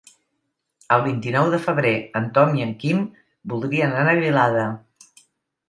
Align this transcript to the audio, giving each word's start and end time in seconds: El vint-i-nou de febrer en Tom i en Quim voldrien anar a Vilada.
El 0.95 1.03
vint-i-nou 1.07 1.49
de 1.55 1.59
febrer 1.65 1.91
en 2.21 2.25
Tom 2.39 2.57
i 2.61 2.65
en 2.69 2.73
Quim 2.85 3.05
voldrien 3.55 3.97
anar 4.03 4.19
a 4.21 4.23
Vilada. 4.27 4.69